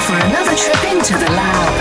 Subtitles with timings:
[0.00, 1.74] for another trip into the lab.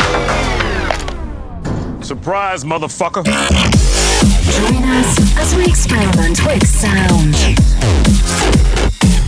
[2.03, 3.23] Surprise, motherfucker.
[3.23, 7.35] Join us as we experiment with sound.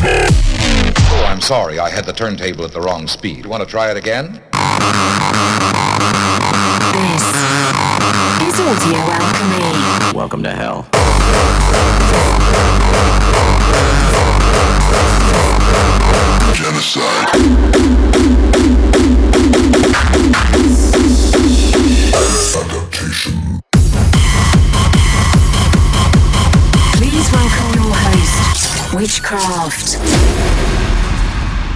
[0.03, 1.79] Oh, I'm sorry.
[1.79, 3.45] I had the turntable at the wrong speed.
[3.45, 4.41] Want to try it again?
[6.91, 7.23] This
[8.47, 10.13] is Audio Alkemy.
[10.13, 10.87] Welcome to hell.
[16.53, 18.10] Genocide.
[29.01, 29.97] Witchcraft.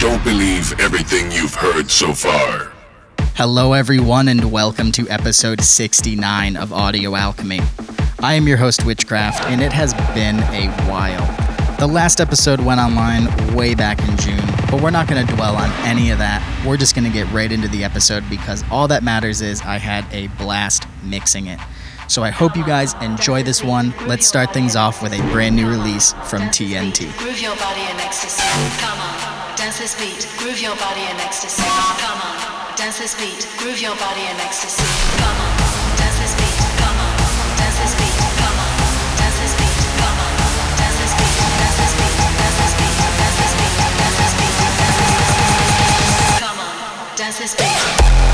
[0.00, 2.70] Don't believe everything you've heard so far.
[3.34, 7.64] Hello, everyone, and welcome to episode 69 of Audio Alkemy.
[8.22, 11.26] I am your host, Witchcraft, and it has been a while.
[11.80, 15.56] The last episode went online way back in June, but we're not going to dwell
[15.56, 16.64] on any of that.
[16.64, 19.78] We're just going to get right into the episode because all that matters is I
[19.78, 21.58] had a blast mixing it.
[22.08, 23.92] So I hope you guys enjoy this one.
[24.06, 27.10] Let's start things off with a brand new release from TNT.
[27.18, 28.42] Groove your body in ecstasy.
[28.78, 30.28] Come on, dance this beat.
[30.38, 31.62] Groove your body in ecstasy.
[31.62, 33.48] Come on, dance this beat.
[33.58, 34.86] Groove your body in ecstasy.
[35.18, 35.52] Come on,
[35.98, 36.56] dance this beat.
[36.78, 37.16] Come on,
[37.58, 38.16] dance this beat.
[38.38, 38.74] Come on,
[39.18, 39.76] dance this beat.
[39.98, 40.32] Come on,
[40.78, 41.36] dance this beat.
[41.58, 43.76] Dance this beat.
[46.38, 48.25] Come on, dance this beat.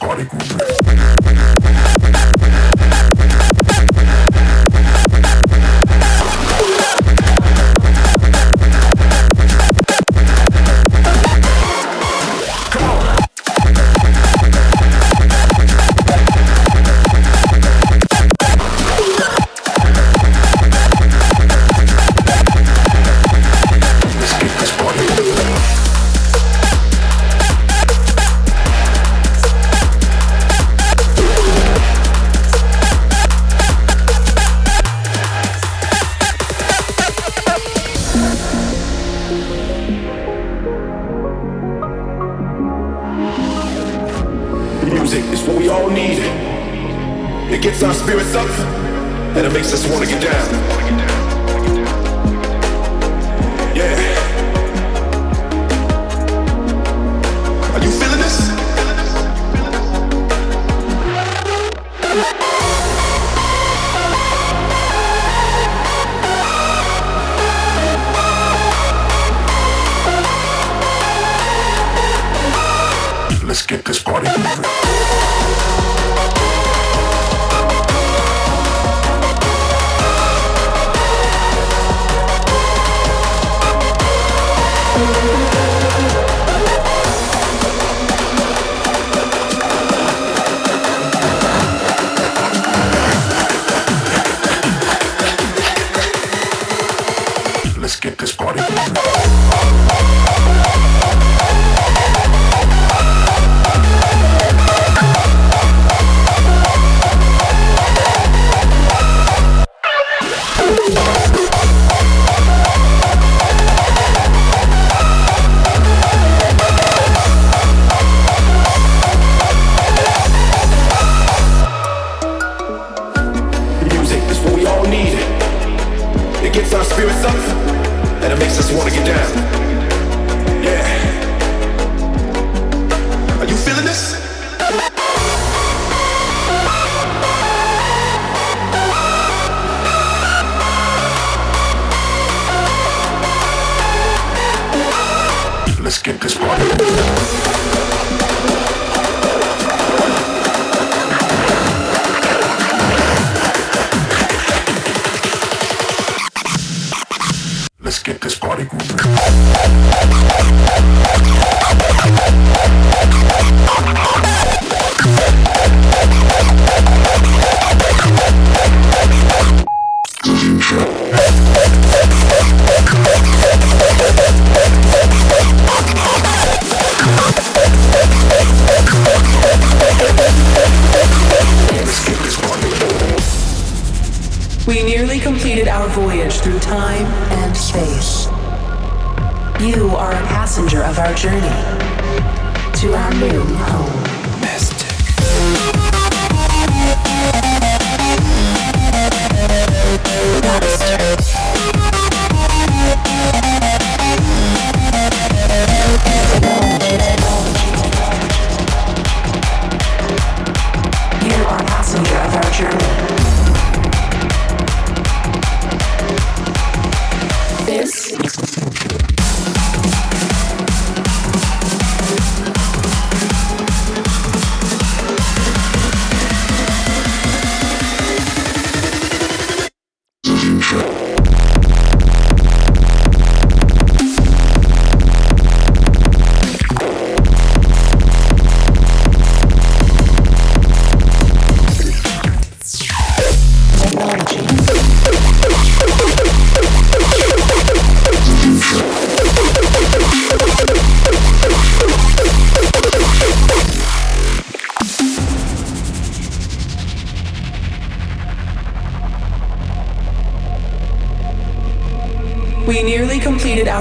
[0.00, 0.48] Let's get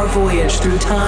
[0.08, 1.07] voyage through time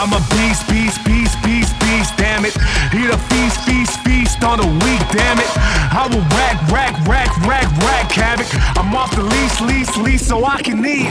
[0.00, 2.54] I'm a beast, beast, beast, beast, beast, damn it.
[2.94, 5.02] Eat a feast, feast, feast on the weak.
[5.10, 5.50] damn it.
[5.90, 8.46] I will rack, rack, rack, rack, rack havoc.
[8.78, 11.10] I'm off the leash, leash, leash, so I can eat.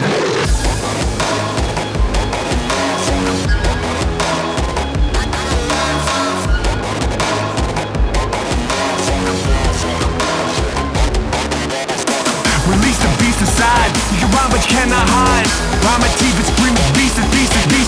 [12.72, 13.92] Release the beast inside.
[14.16, 15.48] You can rhyme, but you cannot hide.
[15.84, 17.20] Rhyme achievements bring the beast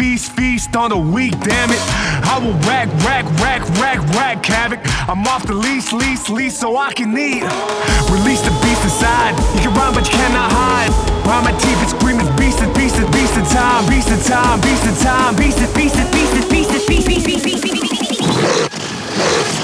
[0.00, 1.82] feast, feast, on the weak, damn it.
[2.24, 4.80] I will rack, rack, rack, rack, rack havoc.
[5.06, 7.44] I'm off the lease, lease, lease, so I can eat.
[8.08, 9.36] Release the beast inside.
[9.54, 10.88] You can rhyme, but you cannot hide.
[11.28, 14.86] Rhyme my teeth it's beast, it's beast, it's beast in time, beast in time, beast
[14.88, 18.08] in time, beast, it's beast, it's beast, it's beast, it's beast, beast, beast, beast, beast,
[18.08, 19.59] beast,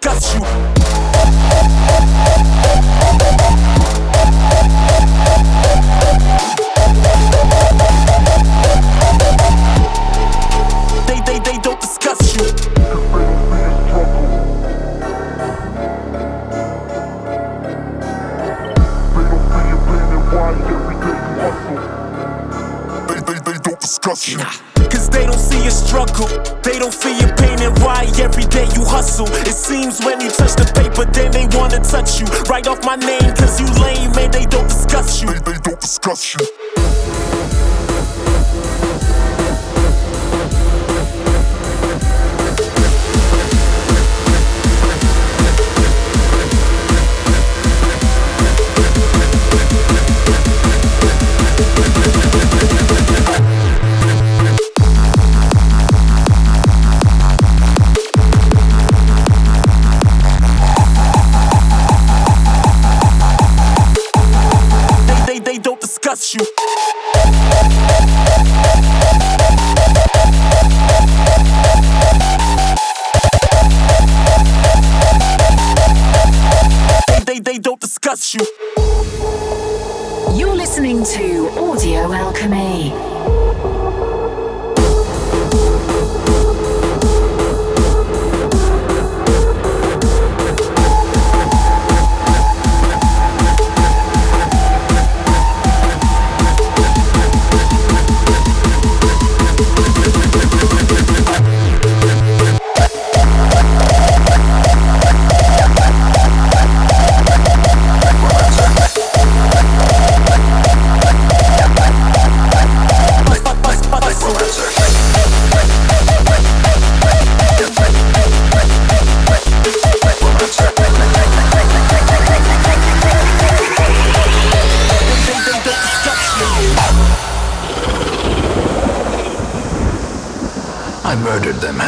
[0.00, 0.77] they don't discuss you.
[32.84, 35.28] My name, cause you lame, and they don't discuss you.
[35.28, 36.47] They, they don't discuss you.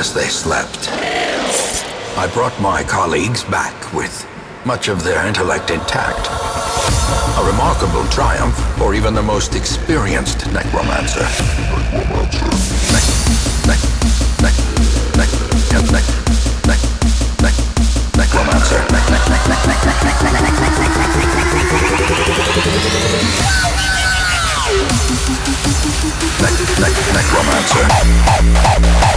[0.01, 0.89] As they slept.
[2.17, 4.27] I brought my colleagues back with
[4.65, 6.25] much of their intellect intact.
[7.37, 11.29] A remarkable triumph for even the most experienced necromancer.
[12.97, 13.05] Nec,
[13.69, 13.81] nec,
[14.41, 14.57] nec,
[15.21, 15.31] nec,
[15.69, 16.09] nec, nec,
[16.65, 16.81] nec,
[17.45, 17.57] nec,
[18.17, 18.81] necromancer.
[18.89, 20.81] Nec, nec, nec, nec, nec, nec, nec, nec, nec,
[21.11, 21.45] nec,
[26.41, 27.85] nec, nec, necromancer.
[27.85, 29.10] Nec,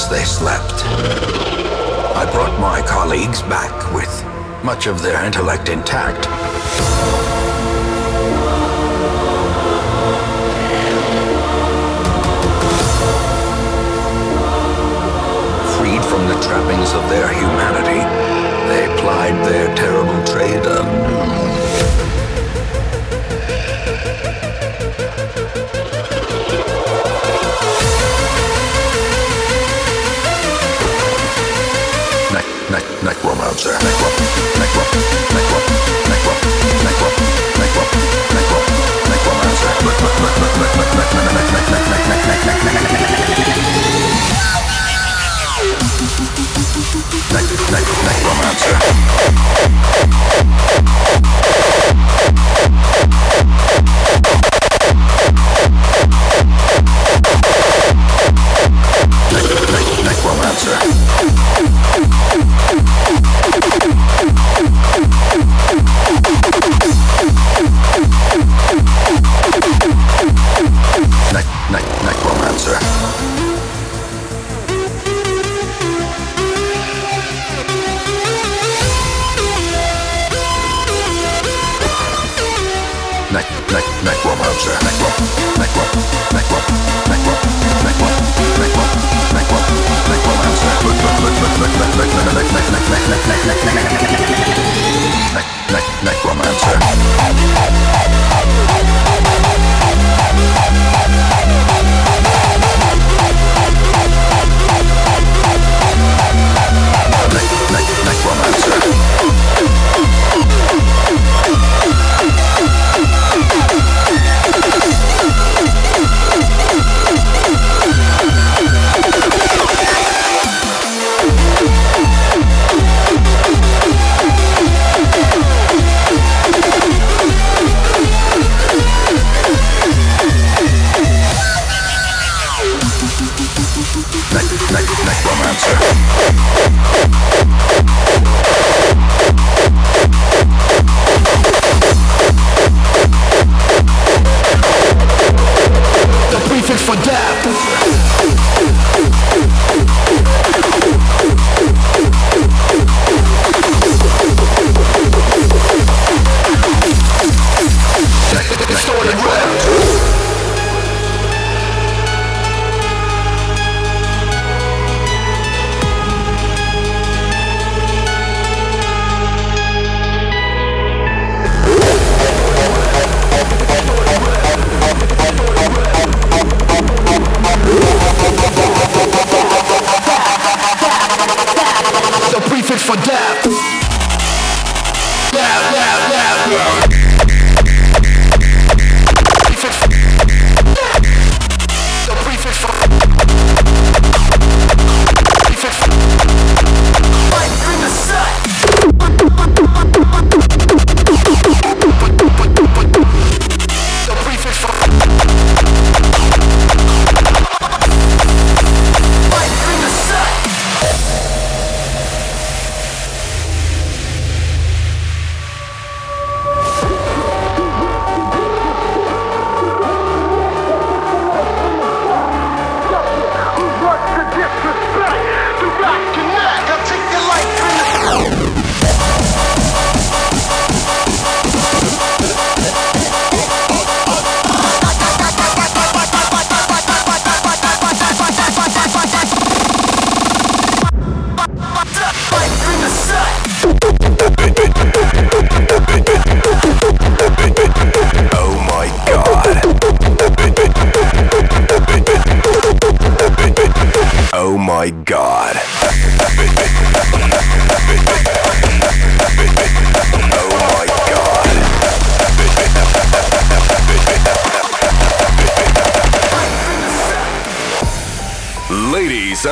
[0.00, 0.84] as they slept.
[2.16, 4.12] I brought my colleagues back with
[4.64, 6.24] much of their intellect intact.
[15.76, 18.00] Freed from the trappings of their humanity,
[18.70, 20.64] they plied their terrible trade
[33.50, 35.59] out there.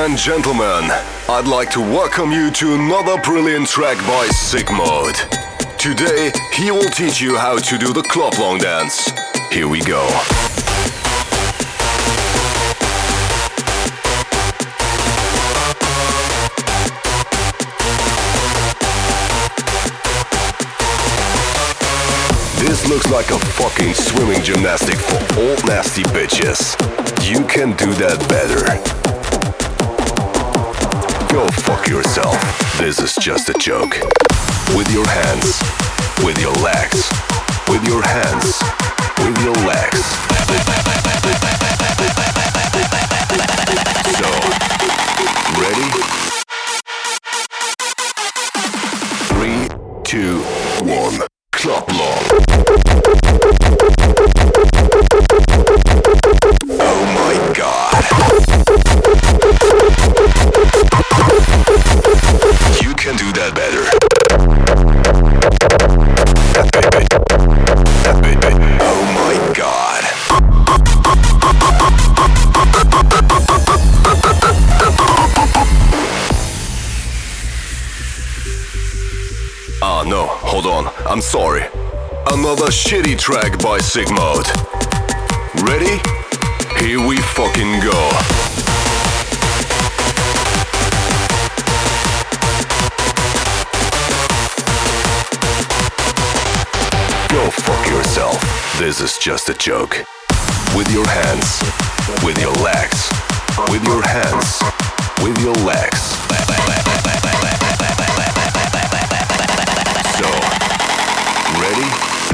[0.01, 0.93] And gentlemen,
[1.29, 5.19] I'd like to welcome you to another brilliant track by Sickmode.
[5.77, 9.11] Today, he will teach you how to do the club long dance.
[9.51, 10.07] Here we go.
[22.61, 26.79] This looks like a fucking swimming gymnastic for old nasty bitches.
[27.29, 29.18] You can do that better.
[31.31, 32.37] Go fuck yourself.
[32.79, 33.95] This is just a joke.
[34.75, 35.61] With your hands,
[36.25, 37.11] with your legs,
[37.69, 38.63] with your hands,
[39.19, 40.88] with your legs.
[82.89, 84.49] Shitty track by Sickmode.
[85.69, 86.01] Ready?
[86.83, 88.09] Here we fucking go.
[97.29, 98.41] Go fuck yourself.
[98.79, 100.03] This is just a joke.
[100.75, 101.61] With your hands,
[102.25, 103.11] with your legs,
[103.69, 104.63] with your hands,
[105.23, 106.28] with your legs.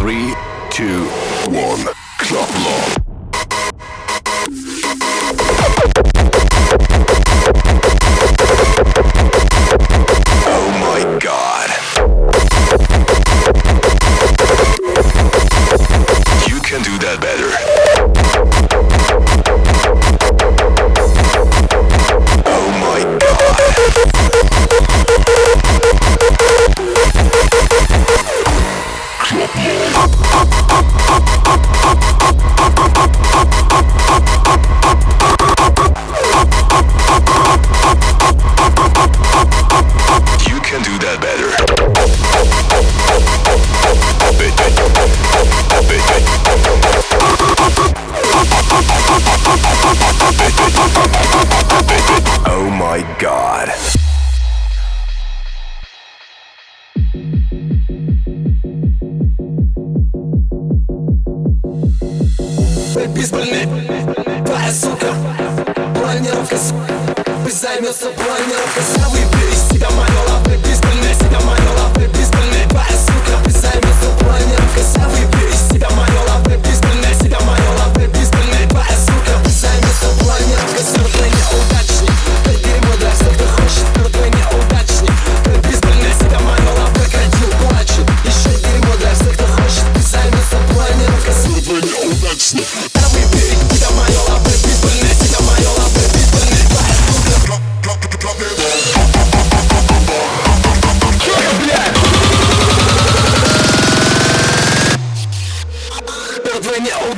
[0.05, 0.35] Three,
[0.71, 1.07] two,
[1.49, 2.04] one.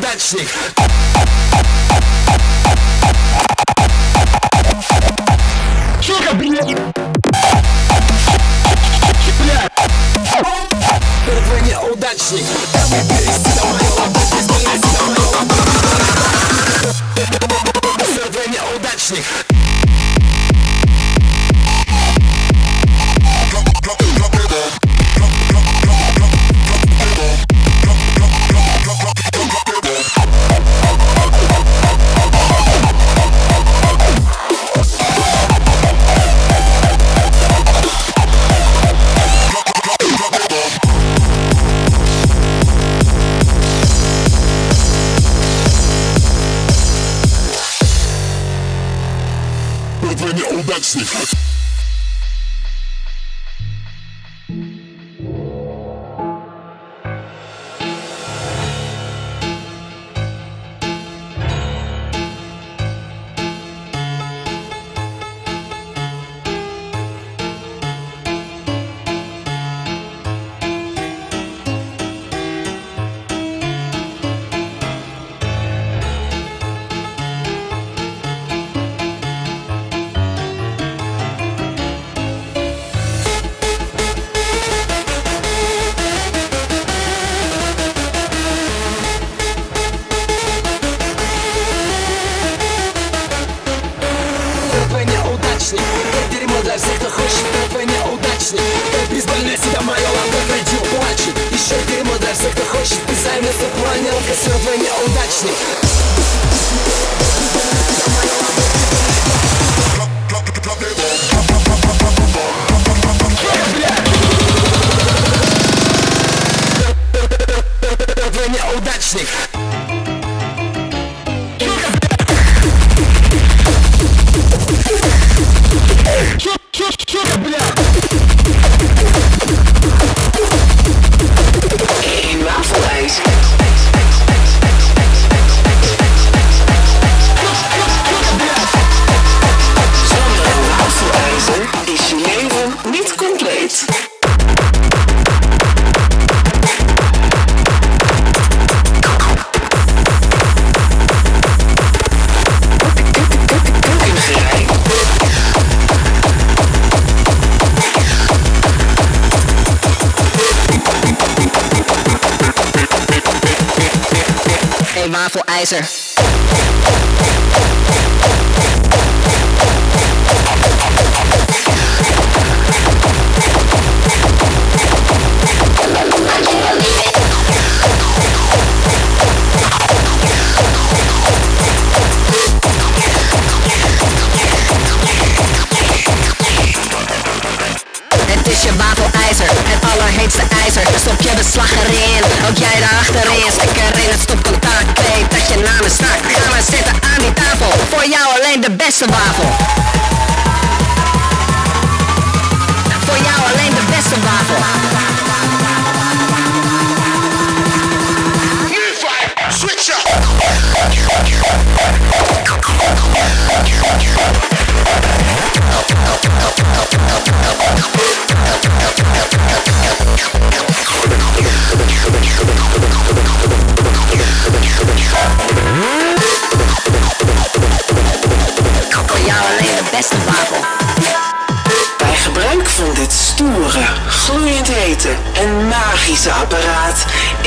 [0.07, 0.49] неудачник.
[6.01, 6.77] Сука, блядь.
[11.27, 12.45] Первый неудачник.
[12.75, 13.46] Everybody's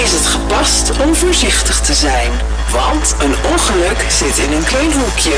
[0.04, 2.32] is het gepast om voorzichtig te zijn.
[2.72, 5.38] Want een ongeluk zit in een klein hoekje.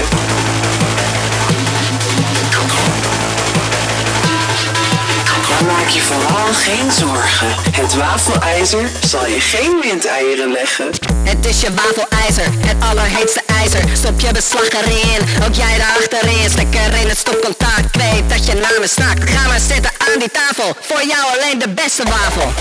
[5.67, 7.47] Maak je vooral geen zorgen.
[7.71, 10.89] Het wafelijzer zal je geen windeieren leggen.
[11.23, 13.83] Het is je wafelijzer, het allerheetste ijzer.
[13.93, 16.49] Stop je beslag erin, ook jij daarachterin.
[16.49, 19.29] Stek erin het stopcontact, weet dat je namen snakt.
[19.29, 22.53] Ga maar zitten aan die tafel, voor jou alleen de beste wafel.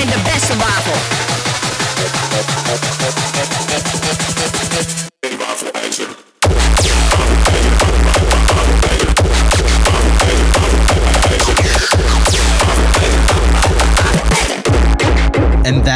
[0.00, 0.50] Voor the best
[4.86, 4.99] de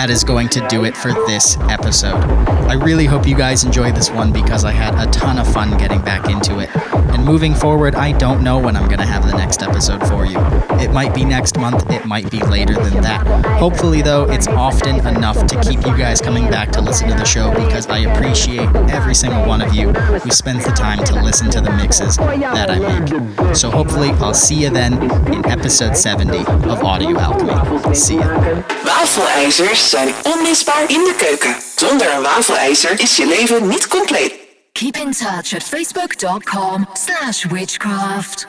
[0.05, 2.19] that is going to do it for this episode.
[2.69, 5.79] I really hope you guys enjoyed this one because I had a ton of fun
[5.79, 6.69] getting back into it.
[7.15, 10.27] And moving forward, I don't know when I'm going to have the next episode for
[10.27, 10.39] you.
[10.79, 13.27] It might be next month, it might be later than that.
[13.59, 17.25] Hopefully, though, it's often enough to keep you guys coming back to listen to the
[17.25, 21.51] show because I appreciate every single one of you who spends the time to listen
[21.53, 23.57] to the mixes that I make.
[23.57, 24.95] So hopefully, I'll see you then
[25.33, 27.95] in episode 70 of Audio Alkemy.
[27.97, 28.35] See ya.
[28.85, 31.57] Wafelijzers zijn onmisbaar in de keuken.
[31.77, 34.35] Zonder een wafelijzer is je leven niet compleet.
[34.73, 38.47] Keep in touch at facebook.com slash witchcraft.